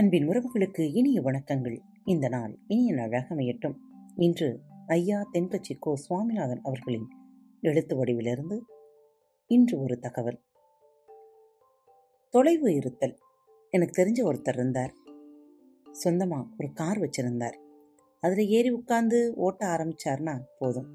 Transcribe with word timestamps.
அன்பின் 0.00 0.28
உறவுகளுக்கு 0.28 0.90
இனிய 0.92 1.20
வணக்கங்கள். 1.20 1.78
இந்த 2.04 2.28
நாள் 2.28 2.58
இனிய 2.66 2.94
நாளாக 2.94 3.34
அமையட்டும். 3.34 3.74
இன்று 4.16 4.60
ஐயா 4.86 5.28
தென்கட்சி 5.32 5.78
கோ 5.78 5.96
சுவாமிநாதன் 5.96 6.60
அவர்களின் 6.62 7.08
எழுத்து 7.60 8.04
வடிவிலிருந்து 8.04 8.60
இன்று 9.46 9.80
ஒரு 9.80 9.98
தகவல். 9.98 10.40
தொலைவு 12.30 12.74
இருத்தல். 12.74 13.18
எனக்கு 13.70 14.02
தெரிஞ்ச 14.02 14.26
ஒருத்தர் 14.26 14.54
இருந்தார். 14.54 14.92
சொந்தமா 16.04 16.46
ஒரு 16.58 16.72
கார் 16.72 16.98
வச்சிருந்தார். 16.98 17.54
அதில் 18.20 18.48
ஏறி 18.48 18.70
உட்கார்ந்து 18.70 19.34
ஓட்ட 19.36 19.66
ஆரம்பிச்சார்னா 19.66 20.40
போதும். 20.58 20.86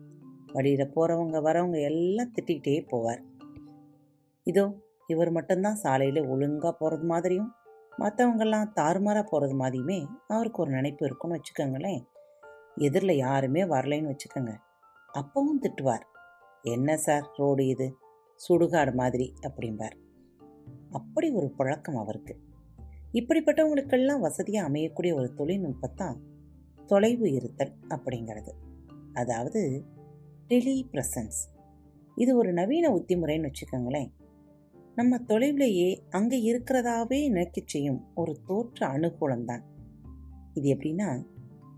வழியில் 0.54 0.92
போகிறவங்க 0.96 1.42
வரவங்க 1.42 1.82
எல்லாம் 1.82 2.32
திட்டிக்கிட்டே 2.34 2.86
போவார். 2.92 3.24
இதோ 4.44 4.74
இவர் 5.08 5.32
மட்டும்தான் 5.32 5.76
சாலையில் 5.76 6.28
ஒழுங்காக 6.28 6.78
போகிறது 6.78 7.08
மாதிரியும் 7.08 7.52
மற்றவங்கெல்லாம் 8.02 8.72
தாறுமாறாக 8.74 9.24
போகிறது 9.24 9.60
மாதிரியுமே 9.60 10.08
அவருக்கு 10.28 10.62
ஒரு 10.62 10.72
நினைப்பு 10.72 11.06
இருக்குன்னு 11.06 11.40
வச்சுக்கோங்களேன். 11.40 12.06
எதிரில் 12.76 13.18
யாருமே 13.18 13.64
வரலைன்னு 13.64 14.16
வச்சுக்கோங்க. 14.16 14.58
அப்பவும் 15.14 15.62
திட்டுவார். 15.62 16.02
என்ன 16.62 16.98
சார் 16.98 17.30
ரோடு 17.38 17.68
இது? 17.68 17.98
சுடுகாடு 18.50 18.94
மாதிரி 18.94 19.34
அப்படிம்பார். 19.42 19.96
அப்படி 20.92 21.32
ஒரு 21.32 21.50
பழக்கம் 21.50 21.96
அவருக்கு. 21.96 22.40
இப்படிப்பட்டவங்களுக்கெல்லாம் 23.14 24.20
வசதியாக 24.20 24.70
அமையக்கூடிய 24.70 25.14
ஒரு 25.14 25.34
தொழில்நுட்பத்தான் 25.38 26.16
தொலைவு 26.86 27.32
இருத்தல் 27.32 27.74
அப்படிங்கிறது. 27.90 28.52
அதாவது 29.14 29.86
டெலி 30.48 30.82
ப்ரெசன்ஸ். 30.92 31.60
இது 32.16 32.38
ஒரு 32.38 32.54
நவீன 32.54 32.90
உத்திமுறைன்னு 32.90 33.52
வச்சுக்கோங்களேன். 33.52 34.12
நம்ம 35.02 35.18
தொலைவிலேயே 35.28 35.98
அங்கே 36.10 36.38
இருக்கிறதாவே 36.52 37.28
நினைக்கச் 37.28 37.68
செய்யும் 37.68 38.08
ஒரு 38.16 38.38
தோற்ற 38.46 38.88
அனுகூலம் 38.88 39.46
தான் 39.46 39.64
இது 40.54 40.76
எப்படின்னா 40.76 41.26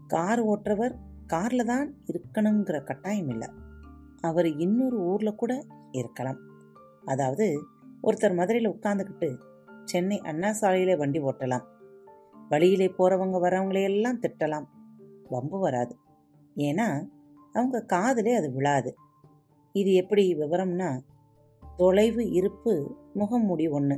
கார் 0.07 0.45
ஓட்டுறவர் 0.45 0.95
காரில் 1.25 1.65
தான் 1.65 1.93
இருக்கணுங்கிற 2.05 2.83
கட்டாயம் 2.83 3.29
இல்லை. 3.29 3.49
அவர் 4.21 4.45
இன்னொரு 4.45 4.97
ஊரில் 4.97 5.35
கூட 5.35 5.65
இருக்கலாம். 5.91 6.39
அதாவது 7.05 7.61
ஒருத்தர் 8.03 8.35
மதுரையில் 8.35 8.71
உட்காந்துக்கிட்டு 8.71 9.37
சென்னை 9.85 10.19
அண்ணா 10.19 10.51
சாலையில் 10.51 10.97
வண்டி 10.97 11.19
ஓட்டலாம். 11.19 11.65
வழியிலே 12.49 12.93
போகிறவங்க 12.97 13.39
வரவங்களையெல்லாம் 13.45 14.19
திட்டலாம். 14.19 14.67
வம்பு 15.29 15.59
வராது. 15.59 15.95
ஏன்னா 16.55 17.07
அவங்க 17.53 17.81
காதலே 17.81 18.33
அது 18.33 18.51
விழாது. 18.51 18.95
இது 19.73 19.93
எப்படி 19.93 20.35
விவரம்னா 20.35 20.99
தொலைவு 21.77 22.29
இருப்பு 22.29 23.01
முகமூடி 23.13 23.67
ஒன்று 23.67 23.97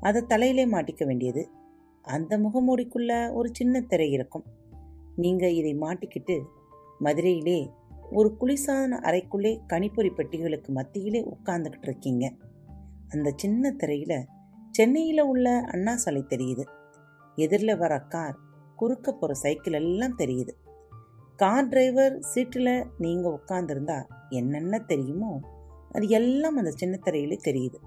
அதை 0.00 0.22
தலையிலே 0.22 0.64
மாட்டிக்க 0.66 1.04
வேண்டியது. 1.04 1.42
அந்த 2.02 2.38
முகமூடிக்குள்ள 2.38 3.32
ஒரு 3.32 3.48
சின்ன 3.52 3.80
திரை 3.80 4.10
இருக்கும். 4.10 4.44
நீங்கள் 5.16 5.54
இதை 5.54 5.72
மாட்டிக்கிட்டு 5.74 6.36
மதுரையிலே 7.00 7.70
ஒரு 8.12 8.28
குளிர்சாதன 8.40 8.98
அறைக்குள்ளே 9.08 9.52
கணிப்பொறி 9.68 10.10
பெட்டிகளுக்கு 10.10 10.68
மத்தியிலே 10.68 11.20
உட்கார்ந்துக்கிட்டு 11.24 11.88
இருக்கீங்க. 11.88 12.32
அந்த 13.08 13.32
சின்ன 13.36 13.70
திரையில் 13.70 14.18
சென்னையில் 14.70 15.22
உள்ள 15.22 15.48
அண்ணா 15.72 15.96
சாலை 15.96 16.22
தெரியுது. 16.28 16.64
எதிரில் 17.36 17.76
வர 17.76 17.98
கார் 17.98 18.36
குறுக்க 18.76 19.12
போகிற 19.12 19.34
சைக்கிள் 19.34 19.72
எல்லாம் 19.72 20.18
தெரியுது. 20.18 20.52
கார் 21.36 21.68
டிரைவர் 21.68 22.20
சீட்டில் 22.20 22.86
நீங்கள் 22.98 23.36
உட்காந்துருந்தா 23.38 23.98
என்னென்ன 24.30 24.78
தெரியுமோ 24.78 25.40
அது 25.92 26.08
எல்லாம் 26.08 26.56
அந்த 26.56 26.70
சின்ன 26.70 26.98
திரையிலே 27.04 27.38
தெரியுது. 27.44 27.78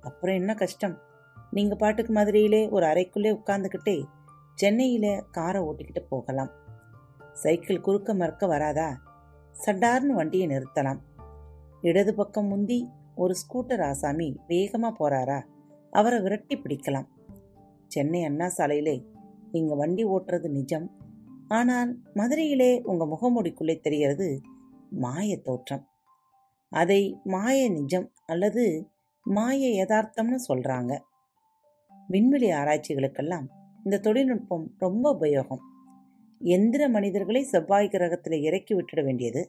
அப்புறம் 0.00 0.34
என்ன 0.34 0.54
கஷ்டம்? 0.54 0.96
நீங்கள் 1.50 1.76
பாட்டுக்கு 1.76 2.12
மதுரையிலே 2.12 2.70
ஒரு 2.70 2.86
அறைக்குள்ளே 2.86 3.30
உட்காந்துக்கிட்டே 3.38 4.02
சென்னையில் 4.54 5.24
காரை 5.30 5.60
ஓட்டிக்கிட்டு 5.62 6.02
போகலாம். 6.08 6.50
சைக்கிள் 7.32 7.80
குறுக்க 7.80 8.14
மறுக்க 8.14 8.46
வராதா? 8.46 8.88
சட்டார்னு 9.66 10.14
வண்டியை 10.14 10.46
நிறுத்தலாம். 10.48 11.00
இடது 11.80 12.14
பக்கம் 12.14 12.46
முந்தி 12.46 12.90
ஒரு 13.14 13.34
ஸ்கூட்டர் 13.34 13.82
ஆசாமி 13.84 14.40
வேகமாக 14.46 14.92
போகிறாரா 14.98 15.38
அவரை 15.90 16.20
விரட்டி 16.20 16.56
பிடிக்கலாம். 16.56 17.08
சென்னை 17.86 18.24
அண்ணா 18.24 18.46
சாலையிலே 18.46 19.06
நீங்கள் 19.52 19.76
வண்டி 19.76 20.04
ஓட்டுறது 20.04 20.48
நிஜம். 20.48 20.90
ஆனால் 21.48 21.98
மதுரையிலே 22.14 22.82
உங்கள் 22.82 23.08
முகமூடிக்குள்ளே 23.08 23.80
தெரிகிறது 23.80 24.40
மாய 24.90 25.36
தோற்றம். 25.38 25.88
அதை 26.70 27.20
மாய 27.24 27.70
நிஜம் 27.70 28.12
அல்லது 28.26 28.64
மாய 29.36 29.68
யதார்த்தம்னு 29.80 30.38
சொல்கிறாங்க 30.48 30.92
விண்வெளி 32.08 32.48
ஆராய்ச்சிகளுக்கெல்லாம் 32.50 33.46
இந்த 33.84 33.96
தொழில்நுட்பம் 33.98 34.64
ரொம்ப 34.78 35.12
உபயோகம். 35.14 35.62
எந்திர 36.40 36.82
மனிதர்களை 36.88 37.42
செவ்வாய் 37.42 37.88
கிரகத்தில் 37.88 38.36
இறக்கி 38.42 38.72
விட்டுட 38.74 39.04
வேண்டியது. 39.04 39.42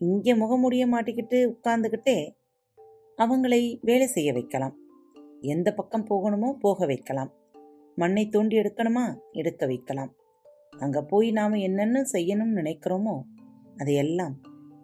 இங்கே 0.00 0.34
முகமுடிய 0.34 0.84
மாட்டிக்கிட்டு 0.86 1.38
உட்கார்ந்துக்கிட்டே 1.54 2.18
அவங்களை 3.18 3.60
வேலை 3.82 4.06
செய்ய 4.06 4.32
வைக்கலாம். 4.32 4.74
எந்த 5.40 5.68
பக்கம் 5.72 6.08
போகணுமோ 6.10 6.50
போக 6.58 6.86
வைக்கலாம். 6.86 7.30
மண்ணை 7.96 8.28
தோண்டி 8.28 8.56
எடுக்கணுமா 8.58 9.06
எடுக்க 9.32 9.66
வைக்கலாம். 9.66 10.12
அங்கே 10.78 11.00
போய் 11.02 11.28
நாம் 11.30 11.52
என்னென்ன 11.52 12.04
செய்யணும்னு 12.12 12.58
நினைக்கிறோமோ 12.60 13.16
அதையெல்லாம் 13.76 14.34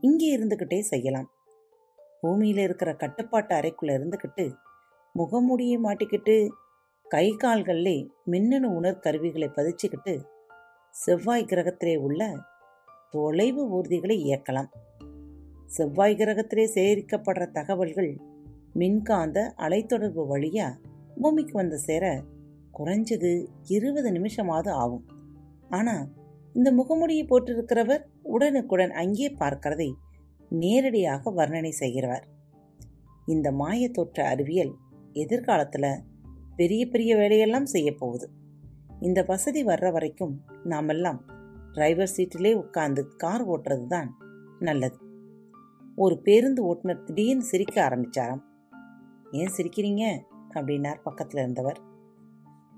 இங்கே 0.01 0.29
இருந்துக்கிட்டே 0.37 0.79
செய்யலாம். 0.93 1.29
பூமியில் 2.27 2.63
இருக்கிற 2.67 2.91
கட்டுப்பாட்டு 2.95 3.53
அறைக்குள்ளே 3.57 3.95
இருந்துக்கிட்டு 3.99 4.45
முகமூடியை 5.15 5.77
மாட்டிக்கிட்டு 5.85 6.37
கை 7.07 7.27
கால்களிலே 7.43 7.97
மின்னணு 8.25 8.69
உணர் 8.75 9.03
கருவிகளை 9.05 9.49
பதிச்சுக்கிட்டு 9.49 10.15
செவ்வாய் 10.95 11.51
கிரகத்திலே 11.51 11.95
உள்ள 12.07 12.23
தொலைவு 13.11 13.63
ஊர்திகளை 13.77 14.17
இயக்கலாம். 14.27 14.71
செவ்வாய் 15.77 16.17
கிரகத்திலே 16.17 16.65
சேகரிக்கப்படுற 16.75 17.45
தகவல்கள் 17.59 18.11
மின்காந்த 18.81 19.39
அலைத்தொடர்பு 19.59 20.23
வழியா 20.33 20.69
பூமிக்கு 21.21 21.55
வந்து 21.55 21.79
சேர 21.79 22.05
குறைஞ்சது 22.79 23.31
இருபது 23.77 24.11
நிமிஷமாவது 24.11 24.73
ஆகும். 24.83 25.05
ஆனா 25.79 25.95
இந்த 26.53 26.69
முகமுடியை 26.73 27.25
போட்டிருக்கிறவர் 27.31 28.03
உடனுக்குடன் 28.35 28.93
அங்கே 29.03 29.29
பார்க்கிறதை 29.41 29.91
நேரடியாக 30.49 31.31
வர்ணனை 31.31 31.69
செய்கிறவர். 31.69 32.27
இந்த 33.27 33.53
மாய 33.53 33.89
தோற்ற 33.89 34.29
அறிவியல் 34.29 34.75
எதிர்காலத்தில் 35.13 36.01
பெரிய 36.57 36.87
பெரிய 36.87 37.17
வேலையெல்லாம் 37.17 37.67
செய்ய 37.67 37.95
போகுது. 37.95 38.31
இந்த 39.01 39.25
வசதி 39.27 39.65
வர்ற 39.65 39.93
வரைக்கும் 39.93 40.41
நாமெல்லாம் 40.65 41.25
டிரைவர் 41.73 42.11
சீட்டிலே 42.17 42.53
உட்கார்ந்து 42.53 43.17
கார் 43.17 43.49
ஓட்டுறது 43.49 43.87
தான் 43.87 44.17
நல்லது. 44.59 44.97
ஒரு 45.97 46.21
பேருந்து 46.21 46.65
ஓட்டுநர் 46.65 47.03
திடீர்னு 47.03 47.43
சிரிக்க 47.43 47.89
ஆரம்பிச்சாராம். 47.89 48.43
ஏன் 49.33 49.51
சிரிக்கிறீங்க? 49.57 50.21
அப்படின்னார் 50.55 51.03
பக்கத்தில் 51.03 51.41
இருந்தவர். 51.41 51.81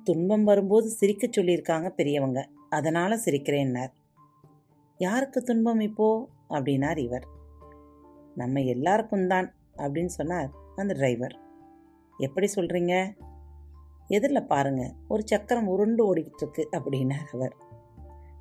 துன்பம் 0.05 0.45
வரும்போது 0.45 0.89
சிரிக்க 0.89 1.27
சொல்லியிருக்காங்க 1.27 1.89
பெரியவங்க. 1.89 2.49
அதனால 2.71 3.17
சிரிக்கிறேன்னார். 3.25 3.93
யாருக்கு 4.99 5.43
துன்பம் 5.43 5.81
இப்போ? 5.81 6.29
அப்படின்னார் 6.51 6.99
இவர். 6.99 7.37
நம்ம 8.39 8.61
எல்லாருக்கும் 8.63 9.27
தான் 9.27 9.47
அப்படின்னு 9.77 10.13
சொன்னார் 10.19 10.51
அந்த 10.77 10.93
டிரைவர் 10.95 11.35
எப்படி 12.19 12.47
சொல்றீங்க? 12.55 12.95
எதிரில் 14.09 14.47
பாருங்க 14.47 14.83
ஒரு 15.09 15.23
சக்கரம் 15.25 15.67
உருண்டு 15.67 16.03
ஓடிக்கிட்டு 16.07 16.43
இருக்கு 16.43 16.69
அப்படின்னார் 16.73 17.29
அவர். 17.33 17.55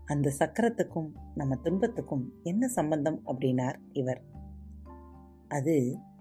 அந்த 0.05 0.31
சக்கரத்துக்கும் 0.39 1.09
நம்ம 1.35 1.55
துன்பத்துக்கும் 1.55 2.25
என்ன 2.43 2.67
சம்பந்தம்? 2.67 3.19
அப்படின்னார் 3.25 3.77
இவர். 3.93 4.21
அது 5.47 5.75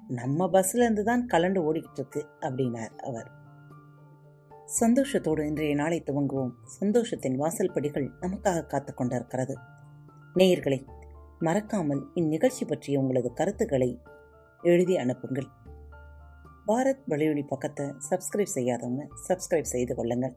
நம்ம 0.08 0.46
பஸ்லேருந்து 0.46 1.02
தான் 1.02 1.26
கலண்டு 1.26 1.60
ஓடிக்கிட்டு 1.68 1.98
இருக்கு 1.98 2.26
அப்படின்னார் 2.40 2.96
அவர். 3.08 3.30
சந்தோஷத்தோடு 4.80 5.42
இன்றைய 5.46 5.74
நாளை 5.74 6.02
துவங்குவோம். 6.06 6.54
சந்தோஷத்தின் 6.80 7.36
வாசல் 7.36 7.72
படிகள் 7.72 8.10
நமக்காக 8.20 8.66
காத்து 8.66 8.94
கொண்டிருக்கிறது. 8.94 9.56
நேயர்களே 10.34 10.80
மறக்காமல் 11.38 12.06
இந்நிகழ்ச்சி 12.14 12.64
பற்றிய 12.66 13.00
உங்களது 13.00 13.32
கருத்துக்களை 13.32 13.98
எழுதி 14.62 14.96
அனுப்புங்கள். 14.96 15.46
பாரத் 16.66 17.00
வலையொலி 17.08 17.46
பக்கத்தை 17.46 17.86
சப்ஸ்கிரைப் 17.86 18.46
செய்யாதவங்க 18.54 19.06
சப்ஸ்கிரைப் 19.28 19.62
செய்து 19.62 19.94
கொள்ளுங்கள். 19.94 20.36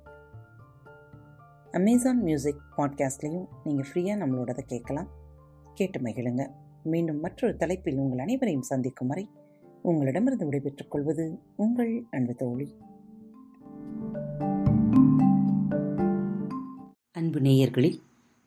அமேசான் 1.72 2.22
மியூசிக் 2.22 2.62
பாட்காஸ்ட்லேயும் 2.78 3.48
நீங்கள் 3.64 3.88
ஃப்ரீயாக 3.92 4.20
நம்மளோடதை 4.22 4.60
கேட்கலாம். 4.60 5.08
கேட்டு 5.74 6.00
மகிழுங்க. 6.00 6.50
மீண்டும் 6.84 7.20
மற்றொரு 7.20 7.56
தலைப்பில் 7.56 7.98
உங்கள் 7.98 8.20
அனைவரையும் 8.20 8.62
சந்திக்கும் 8.62 9.08
வரை 9.08 9.30
உங்களிடமிருந்து 9.82 10.46
விடைபெற்றுக் 10.46 10.92
கொள்வது 10.92 11.40
உங்கள் 11.56 12.04
அன்பு 12.12 12.36
தோழி. 12.36 12.78
அன்பு 17.12 17.40
நேயர்களில் 17.40 18.08